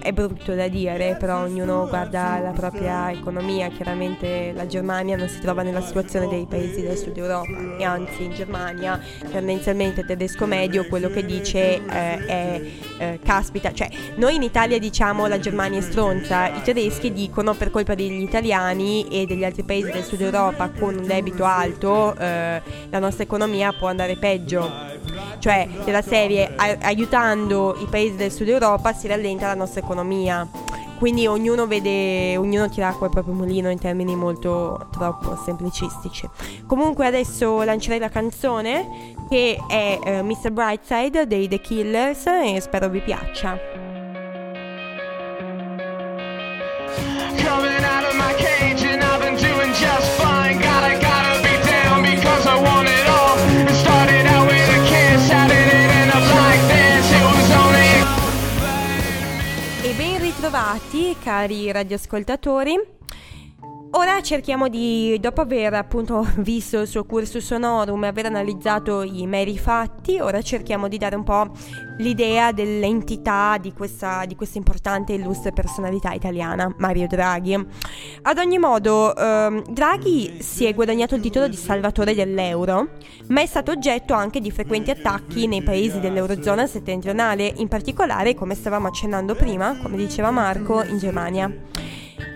[0.00, 3.68] è brutto da dire, però ognuno guarda la propria economia.
[3.68, 8.24] Chiaramente la Germania non si trova nella situazione dei paesi del sud Europa e anzi
[8.24, 12.62] in Germania tendenzialmente il tedesco medio quello che dice eh, è
[12.98, 17.70] eh, caspita, cioè noi in Italia diciamo la Germania è stronza, i tedeschi dicono per
[17.70, 22.60] colpa degli italiani e degli altri paesi del sud Europa con un debito alto eh,
[22.90, 24.92] la nostra economia può andare peggio
[25.38, 30.48] cioè della serie aiutando i paesi del sud Europa si rallenta la nostra economia.
[30.98, 36.28] quindi ognuno vede, ognuno tira acqua al proprio mulino in termini molto troppo semplicistici.
[36.64, 40.52] Comunque adesso lancerei la canzone che è uh, Mr.
[40.52, 43.58] Brightside dei The Killers e spero vi piaccia.
[47.42, 50.58] Coming out of my cage and I've been doing just fine.
[50.60, 51.01] Gotta,
[60.52, 63.01] Ben ritrovati cari radioascoltatori.
[63.94, 69.26] Ora cerchiamo di, dopo aver appunto visto il suo cursus sonorum e aver analizzato i
[69.26, 71.50] meri fatti, ora cerchiamo di dare un po'
[71.98, 77.52] l'idea dell'entità di questa, di questa importante e illustre personalità italiana, Mario Draghi.
[78.22, 82.92] Ad ogni modo, ehm, Draghi si è guadagnato il titolo di salvatore dell'euro,
[83.26, 88.54] ma è stato oggetto anche di frequenti attacchi nei paesi dell'Eurozona settentrionale, in particolare, come
[88.54, 91.54] stavamo accennando prima, come diceva Marco, in Germania.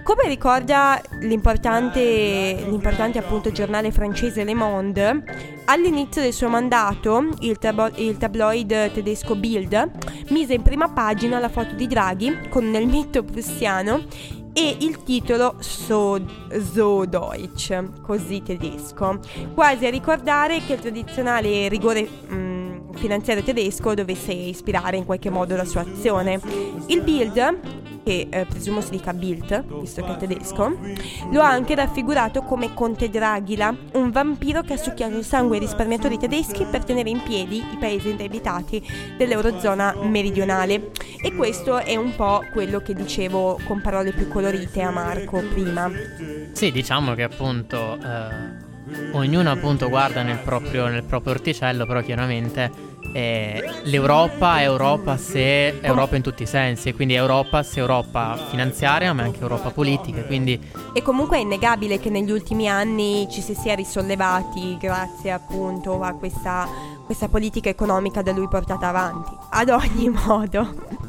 [0.03, 3.23] Come ricorda l'importante, l'importante
[3.53, 5.25] giornale francese Le Monde,
[5.67, 9.91] all'inizio del suo mandato il, tab- il, tabloid tedesco Bild
[10.29, 14.05] mise in prima pagina la foto di Draghi con il mito prussiano
[14.53, 16.19] e il titolo So,
[16.73, 19.19] so Deutsch, così tedesco,
[19.53, 22.56] quasi a ricordare che il tradizionale rigore mh, mm,
[22.97, 26.41] finanziario tedesco dovesse ispirare in qualche modo la sua azione.
[26.87, 30.79] Il Bild che eh, presumo si dica Bild, visto che è tedesco,
[31.33, 35.63] lo ha anche raffigurato come Conte Draghila, un vampiro che ha succhiato il sangue ai
[35.65, 38.81] risparmiatori tedeschi per tenere in piedi i paesi indebitati
[39.19, 40.93] dell'Eurozona meridionale.
[41.21, 45.91] E questo è un po' quello che dicevo con parole più colorite a Marco prima.
[46.53, 52.86] Sì, diciamo che appunto eh, ognuno appunto guarda nel proprio, nel proprio orticello, però chiaramente
[53.17, 59.15] eh, l'Europa è Europa se Europa in tutti i sensi, quindi Europa se Europa finanziaria
[59.15, 60.23] ma anche Europa politica.
[60.23, 60.61] Quindi...
[60.93, 66.13] E comunque è innegabile che negli ultimi anni ci si sia risollevati grazie appunto a
[66.13, 66.69] questa,
[67.07, 69.35] questa politica economica da lui portata avanti.
[69.49, 71.06] Ad ogni modo.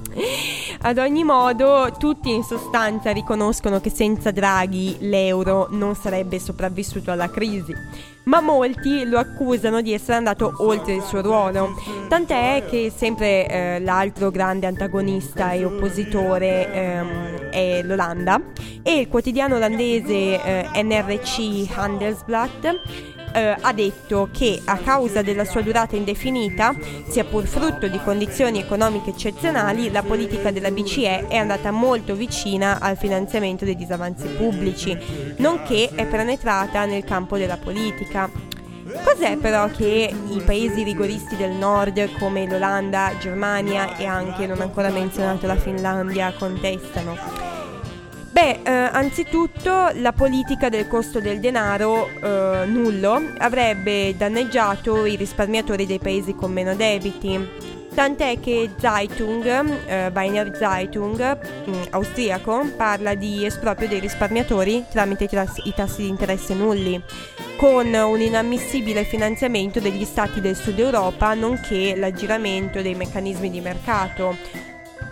[0.82, 7.30] Ad ogni modo, tutti in sostanza riconoscono che senza Draghi l'euro non sarebbe sopravvissuto alla
[7.30, 7.73] crisi,
[8.23, 11.75] ma molti lo accusano di essere andato oltre il suo ruolo.
[12.08, 18.41] Tant'è che sempre eh, l'altro grande antagonista e oppositore ehm, è l'Olanda
[18.84, 25.62] e il quotidiano olandese eh, NRC Handelsblatt eh, ha detto che a causa della sua
[25.62, 26.76] durata indefinita,
[27.08, 32.80] sia pur frutto di condizioni economiche eccezionali, la politica della BCE è andata molto vicina
[32.80, 34.98] al finanziamento dei disavanzi pubblici,
[35.38, 38.30] nonché è penetrata nel campo della politica.
[39.04, 44.90] Cos'è però che i paesi rigoristi del nord come l'Olanda, Germania e anche non ancora
[44.90, 47.57] menzionato la Finlandia contestano?
[48.38, 55.88] Beh, eh, anzitutto la politica del costo del denaro eh, nullo avrebbe danneggiato i risparmiatori
[55.88, 57.50] dei paesi con meno debiti.
[57.95, 59.43] Tant'è che Zeitung,
[59.88, 61.19] eh, Weiner Zeitung,
[61.65, 66.54] mh, mm, austriaco, parla di esproprio dei risparmiatori tramite i tassi, i tassi di interesse
[66.54, 67.02] nulli,
[67.58, 74.38] con un inammissibile finanziamento degli stati del sud Europa, nonché l'aggiramento dei meccanismi di mercato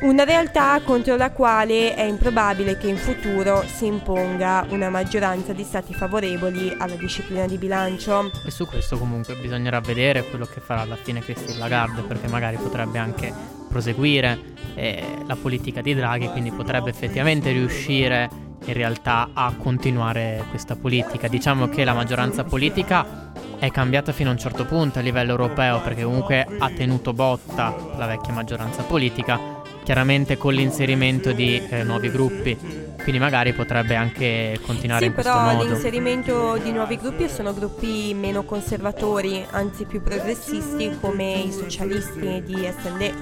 [0.05, 5.63] una realtà contro la quale è improbabile che in futuro si imponga una maggioranza di
[5.63, 8.31] stati favorevoli alla disciplina di bilancio.
[8.45, 12.57] E su questo comunque bisognerà vedere quello che farà alla fine Christine Lagarde, perché magari
[12.57, 13.33] potrebbe anche
[13.67, 14.39] proseguire
[14.75, 18.29] eh, la politica di Draghi, quindi potrebbe effettivamente riuscire
[18.63, 21.27] in realtà a continuare questa politica.
[21.27, 25.81] Diciamo che la maggioranza politica è cambiata fino a un certo punto a livello europeo
[25.81, 29.54] perché comunque ha tenuto botta la vecchia maggioranza politica
[29.85, 32.57] chiaramente con l'inserimento di eh, nuovi gruppi.
[33.01, 35.51] Quindi magari potrebbe anche continuare sì, in questo modo.
[35.51, 41.51] Sì, però l'inserimento di nuovi gruppi sono gruppi meno conservatori, anzi più progressisti come i
[41.51, 43.13] socialisti di SD.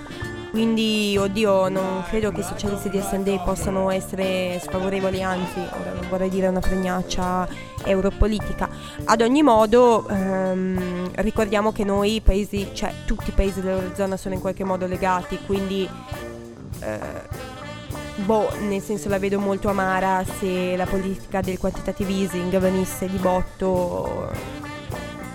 [0.52, 6.08] Quindi, oddio, non credo che i socialisti di SD possano essere sfavorevoli, anzi, ora non
[6.10, 7.47] vorrei dire una fregnaccia
[7.84, 8.69] europolitica.
[9.04, 14.41] Ad ogni modo, ehm, ricordiamo che noi, paesi, cioè tutti i paesi dell'Eurozona sono in
[14.41, 15.89] qualche modo legati, quindi
[18.15, 23.17] boh, nel senso la vedo molto amara se la politica del quantitative easing venisse di
[23.17, 24.62] botto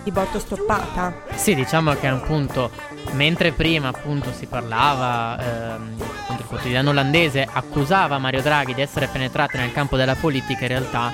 [0.08, 1.12] di botto stoppata.
[1.34, 2.70] Sì, diciamo che appunto
[3.12, 5.96] mentre prima appunto si parlava ehm,
[6.38, 11.12] il quotidiano olandese accusava Mario Draghi di essere penetrato nel campo della politica, in realtà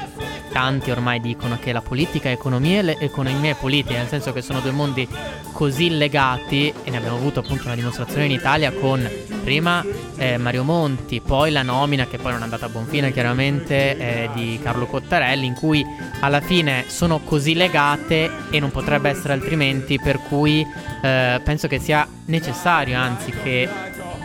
[0.55, 4.41] tanti ormai dicono che la politica è economia e l'economia è politica, nel senso che
[4.41, 5.07] sono due mondi
[5.51, 9.05] così legati e ne abbiamo avuto appunto una dimostrazione in Italia con
[9.43, 9.85] prima
[10.17, 13.97] eh, Mario Monti, poi la nomina che poi non è andata a buon fine chiaramente
[13.97, 15.85] eh, di Carlo Cottarelli in cui
[16.21, 20.65] alla fine sono così legate e non potrebbe essere altrimenti per cui
[21.03, 23.69] eh, penso che sia necessario anzi che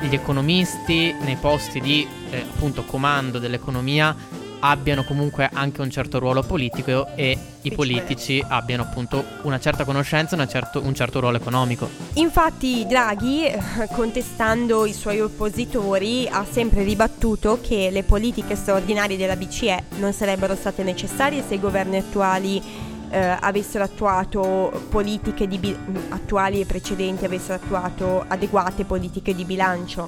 [0.02, 4.16] gli economisti nei posti di eh, appunto comando dell'economia
[4.60, 10.42] abbiano comunque anche un certo ruolo politico e i politici abbiano appunto una certa conoscenza
[10.42, 11.90] e certo, un certo ruolo economico.
[12.14, 13.52] Infatti Draghi,
[13.92, 20.56] contestando i suoi oppositori, ha sempre ribattuto che le politiche straordinarie della BCE non sarebbero
[20.56, 22.62] state necessarie se i governi attuali
[23.10, 25.78] eh, avessero attuato politiche di bi-
[26.10, 30.08] attuali e precedenti avessero attuato adeguate politiche di bilancio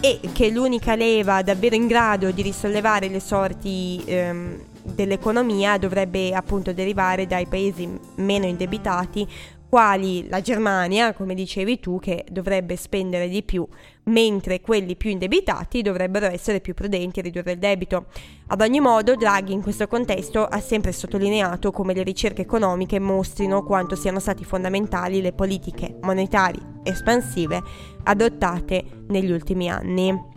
[0.00, 6.72] e che l'unica leva davvero in grado di risollevare le sorti ehm, dell'economia dovrebbe appunto
[6.72, 9.26] derivare dai paesi meno indebitati
[9.72, 13.66] quali la Germania, come dicevi tu, che dovrebbe spendere di più,
[14.04, 18.06] mentre quelli più indebitati dovrebbero essere più prudenti e ridurre il debito.
[18.48, 23.62] Ad ogni modo, Draghi in questo contesto ha sempre sottolineato come le ricerche economiche mostrino
[23.62, 27.62] quanto siano stati fondamentali le politiche monetarie espansive
[28.04, 30.30] adottate negli ultimi anni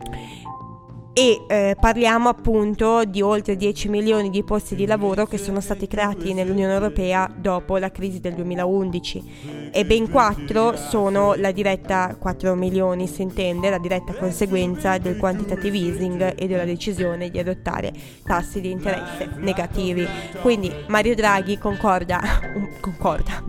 [1.17, 5.87] e eh, parliamo appunto di oltre 10 milioni di posti di lavoro che sono stati
[5.87, 12.53] creati nell'Unione Europea dopo la crisi del 2011 e ben 4 sono la diretta 4
[12.55, 18.59] milioni si intende la diretta conseguenza del quantitative easing e della decisione di adottare tassi
[18.59, 20.05] di interesse negativi.
[20.41, 22.19] Quindi Mario Draghi concorda
[22.81, 23.41] concorda.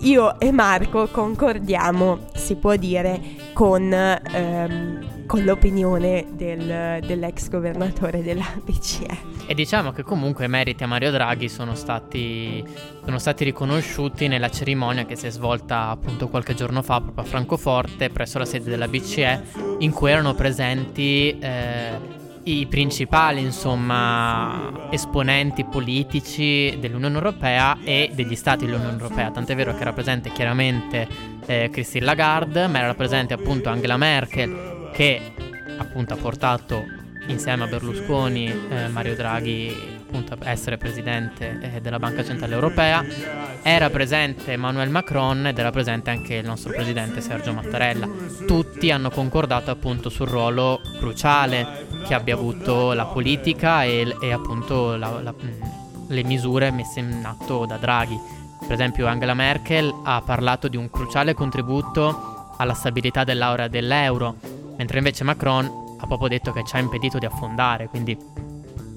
[0.00, 3.20] Io e Marco concordiamo si può dire
[3.52, 9.30] con ehm, con l'opinione del, dell'ex governatore della BCE.
[9.46, 12.62] E diciamo che comunque i meriti a Mario Draghi sono stati,
[13.02, 17.26] sono stati riconosciuti nella cerimonia che si è svolta appunto qualche giorno fa proprio a
[17.26, 19.42] Francoforte presso la sede della BCE
[19.78, 28.66] in cui erano presenti eh, i principali insomma esponenti politici dell'Unione Europea e degli stati
[28.66, 31.08] dell'Unione Europea tant'è vero che era presente chiaramente
[31.46, 35.34] eh, Christine Lagarde ma era presente appunto Angela Merkel che
[35.78, 36.84] appunto ha portato
[37.28, 43.04] insieme a Berlusconi eh, Mario Draghi appunto a essere presidente eh, della Banca Centrale Europea.
[43.62, 48.08] Era presente Emmanuel Macron ed era presente anche il nostro presidente Sergio Mattarella.
[48.46, 54.96] Tutti hanno concordato appunto sul ruolo cruciale che abbia avuto la politica e, e appunto
[54.96, 55.34] la, la,
[56.08, 58.18] le misure messe in atto da Draghi.
[58.60, 64.36] Per esempio Angela Merkel ha parlato di un cruciale contributo alla stabilità dell'aura dell'euro
[64.76, 68.16] mentre invece Macron ha proprio detto che ci ha impedito di affondare, quindi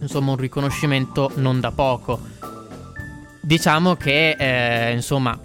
[0.02, 2.20] insomma un riconoscimento non da poco.
[3.42, 5.40] Diciamo che eh, insomma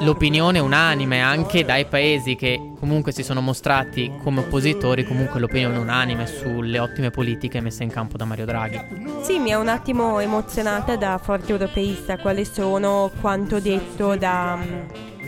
[0.00, 6.26] l'opinione unanime anche dai paesi che comunque si sono mostrati come oppositori, comunque l'opinione unanime
[6.26, 8.80] sulle ottime politiche messe in campo da Mario Draghi.
[9.22, 14.58] Sì, mi ha un attimo emozionata da forte europeista quali sono quanto detto da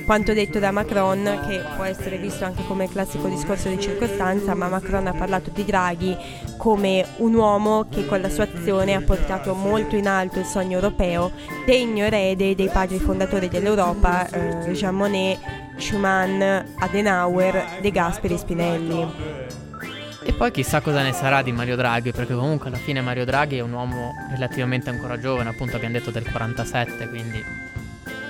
[0.04, 4.68] quanto detto da Macron, che può essere visto anche come classico discorso di circostanza, ma
[4.68, 6.16] Macron ha parlato di Draghi
[6.56, 10.76] come un uomo che con la sua azione ha portato molto in alto il sogno
[10.76, 11.32] europeo,
[11.64, 15.38] degno erede dei padri fondatori dell'Europa, eh, Jean Monnet,
[15.76, 16.40] Schumann,
[16.78, 19.06] Adenauer, De Gasperi e Spinelli.
[20.26, 23.58] E poi chissà cosa ne sarà di Mario Draghi, perché comunque alla fine Mario Draghi
[23.58, 27.44] è un uomo relativamente ancora giovane, appunto abbiamo detto del 47, quindi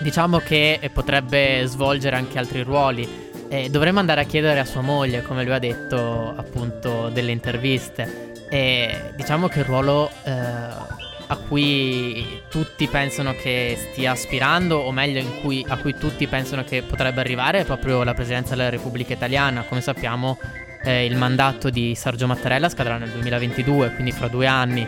[0.01, 3.23] diciamo che potrebbe svolgere anche altri ruoli.
[3.49, 8.33] E dovremmo andare a chiedere a sua moglie, come lui ha detto appunto delle interviste.
[8.49, 15.23] E diciamo che il ruolo eh, a cui tutti pensano che stia aspirando, o meglio
[15.41, 19.63] cui, a cui tutti pensano che potrebbe arrivare, è proprio la presidenza della Repubblica Italiana.
[19.63, 20.39] Come sappiamo
[20.83, 24.87] eh, il mandato di Sergio Mattarella scadrà nel 2022, quindi fra due anni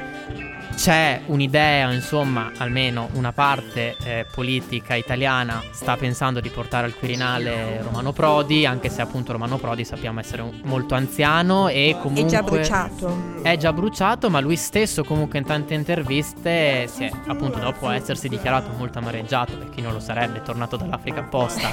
[0.74, 7.82] c'è un'idea, insomma, almeno una parte eh, politica italiana sta pensando di portare al Quirinale
[7.82, 12.24] Romano Prodi, anche se appunto Romano Prodi sappiamo essere un, molto anziano e comunque...
[12.24, 13.40] È già bruciato.
[13.42, 18.28] È già bruciato, ma lui stesso comunque in tante interviste si è, appunto dopo essersi
[18.28, 21.70] dichiarato molto amareggiato, per chi non lo sarebbe, tornato dall'Africa apposta,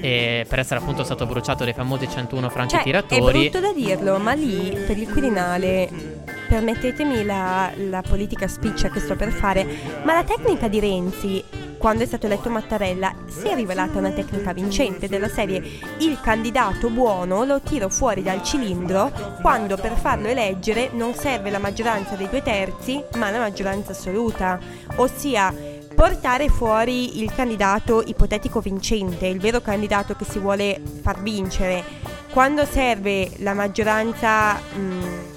[0.00, 3.46] e per essere appunto stato bruciato dai famosi 101 franchi cioè, tiratori.
[3.46, 6.17] È brutto da dirlo, ma lì per il Quirinale
[6.48, 9.66] permettetemi la, la politica spiccia che sto per fare,
[10.04, 11.44] ma la tecnica di Renzi
[11.78, 15.62] quando è stato eletto Mattarella, si è rivelata una tecnica vincente della serie
[16.00, 21.60] il candidato buono lo tiro fuori dal cilindro quando per farlo eleggere non serve la
[21.60, 24.58] maggioranza dei due terzi ma la maggioranza assoluta,
[24.96, 25.54] ossia
[25.94, 31.82] portare fuori il candidato ipotetico vincente, il vero candidato che si vuole far vincere.
[32.30, 35.27] Quando serve la maggioranza mh,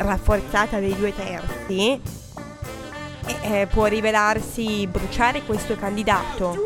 [0.00, 2.00] rafforzata dei due terzi,
[3.42, 6.56] eh, può rivelarsi bruciare questo candidato.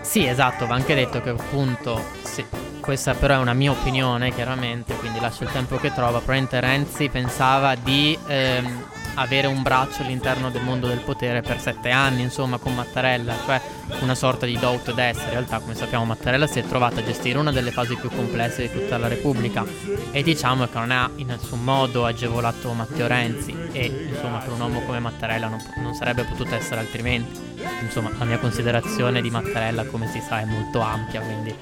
[0.00, 2.44] Sì, esatto, va anche detto che appunto, sì,
[2.80, 7.08] questa però è una mia opinione chiaramente, quindi lascio il tempo che trova, probabilmente Renzi
[7.08, 8.84] pensava di ehm,
[9.14, 13.60] avere un braccio all'interno del mondo del potere per sette anni, insomma, con Mattarella, cioè
[14.00, 15.18] una sorta di do out des.
[15.18, 18.62] In realtà, come sappiamo, Mattarella si è trovata a gestire una delle fasi più complesse
[18.62, 19.64] di tutta la Repubblica
[20.10, 24.60] e diciamo che non ha in nessun modo agevolato Matteo Renzi e insomma per un
[24.60, 27.50] uomo come Mattarella non, non sarebbe potuto essere altrimenti.
[27.82, 31.54] Insomma, la mia considerazione di Mattarella, come si sa, è molto ampia, quindi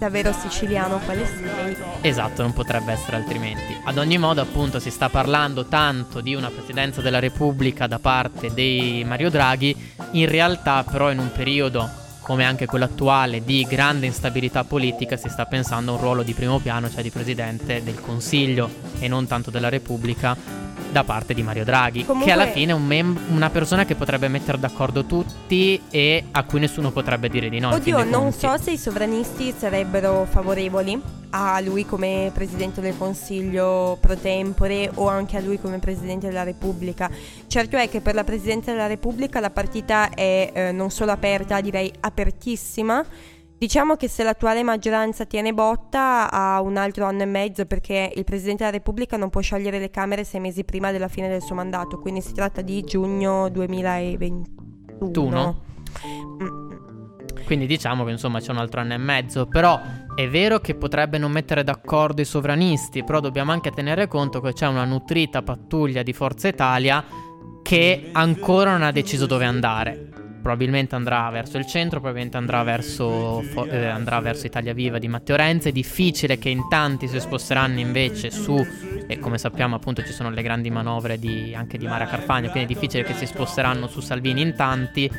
[0.00, 1.76] davvero siciliano quale sei.
[2.00, 3.78] Esatto, non potrebbe essere altrimenti.
[3.84, 8.52] Ad ogni modo, appunto, si sta parlando tanto di una presidenza della Repubblica da parte
[8.54, 9.76] di Mario Draghi,
[10.12, 15.28] in realtà però in un periodo come anche quello attuale di grande instabilità politica si
[15.28, 18.70] sta pensando a un ruolo di primo piano, cioè di presidente del Consiglio
[19.00, 20.34] e non tanto della Repubblica
[20.90, 23.94] da parte di Mario Draghi, Comunque- che alla fine è un mem- una persona che
[23.94, 27.74] potrebbe mettere d'accordo tutti e a cui nessuno potrebbe dire di no.
[27.74, 34.16] Oddio, non so se i sovranisti sarebbero favorevoli a lui come presidente del Consiglio pro
[34.16, 37.10] tempore o anche a lui come presidente della Repubblica.
[37.46, 41.60] Certo è che per la presidenza della Repubblica la partita è eh, non solo aperta,
[41.60, 43.04] direi apertissima.
[43.60, 48.24] Diciamo che se l'attuale maggioranza tiene botta ha un altro anno e mezzo perché il
[48.24, 51.56] Presidente della Repubblica non può sciogliere le Camere sei mesi prima della fine del suo
[51.56, 55.10] mandato, quindi si tratta di giugno 2021.
[55.10, 55.60] Tuno.
[56.06, 56.70] Mm.
[57.44, 59.78] Quindi diciamo che insomma c'è un altro anno e mezzo, però
[60.14, 64.54] è vero che potrebbe non mettere d'accordo i sovranisti, però dobbiamo anche tenere conto che
[64.54, 67.04] c'è una nutrita pattuglia di Forza Italia
[67.60, 70.29] che ancora non ha deciso dove andare.
[70.40, 75.36] Probabilmente andrà verso il centro, probabilmente andrà verso, eh, andrà verso Italia Viva di Matteo
[75.36, 75.68] Renzi.
[75.68, 78.56] È difficile che in tanti si sposteranno invece su,
[79.06, 82.72] e come sappiamo appunto ci sono le grandi manovre di- anche di Mara Carfagna, quindi
[82.72, 85.10] è difficile che si sposteranno su Salvini in tanti.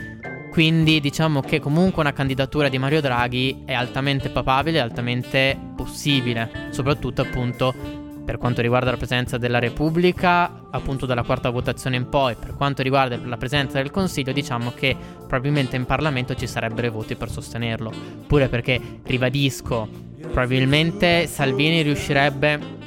[0.51, 7.21] Quindi diciamo che comunque una candidatura di Mario Draghi è altamente papabile, altamente possibile, soprattutto
[7.21, 12.55] appunto per quanto riguarda la presenza della Repubblica, appunto dalla quarta votazione in poi, per
[12.55, 17.15] quanto riguarda la presenza del Consiglio, diciamo che probabilmente in Parlamento ci sarebbero i voti
[17.15, 17.91] per sostenerlo.
[18.27, 19.87] Pure perché, ribadisco,
[20.21, 22.79] probabilmente Salvini riuscirebbe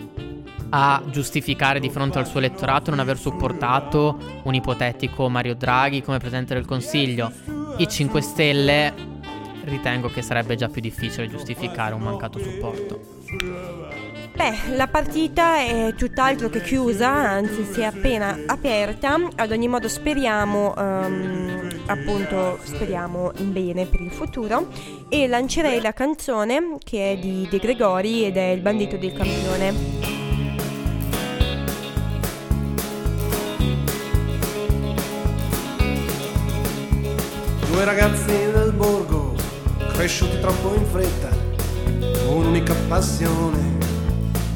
[0.70, 6.18] a giustificare di fronte al suo elettorato non aver supportato un ipotetico Mario Draghi come
[6.18, 7.30] Presidente del Consiglio.
[7.76, 8.94] I 5 Stelle
[9.64, 14.03] ritengo che sarebbe già più difficile giustificare un mancato supporto.
[14.34, 19.16] Beh, la partita è tutt'altro che chiusa, anzi si è appena aperta.
[19.36, 24.66] Ad ogni modo speriamo, ehm, appunto, speriamo in bene per il futuro.
[25.08, 29.72] E lancerei la canzone che è di De Gregori ed è Il bandito del campione.
[37.70, 39.36] Due ragazzi del borgo,
[39.92, 41.28] cresciuti troppo in fretta,
[42.26, 43.83] un'unica passione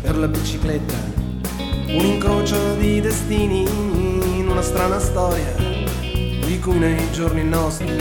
[0.08, 0.94] per la bicicletta,
[1.88, 3.60] un incrocio di destini
[4.38, 5.54] in una strana storia,
[6.00, 7.94] di cui nei giorni nostri.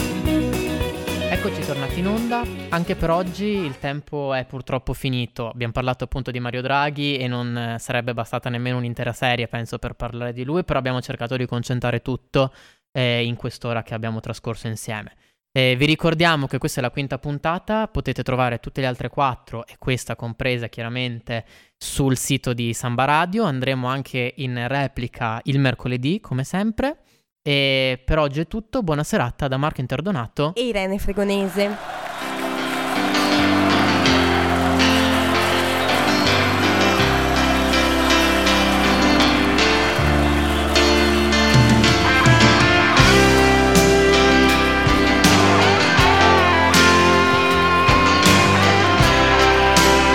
[1.29, 6.31] Eccoci tornati in onda, anche per oggi il tempo è purtroppo finito, abbiamo parlato appunto
[6.31, 10.45] di Mario Draghi e non eh, sarebbe bastata nemmeno un'intera serie penso per parlare di
[10.45, 12.53] lui, però abbiamo cercato di concentrare tutto
[12.93, 15.11] eh, in quest'ora che abbiamo trascorso insieme.
[15.57, 19.65] Eh, vi ricordiamo che questa è la quinta puntata, potete trovare tutte le altre quattro
[19.65, 21.43] e questa compresa chiaramente
[21.77, 26.99] sul sito di Samba Radio, andremo anche in replica il mercoledì come sempre.
[27.41, 31.69] E per oggi è tutto, buona serata da Marco Interdonato E Irene Fregonese.